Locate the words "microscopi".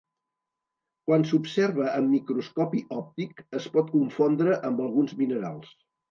2.13-2.81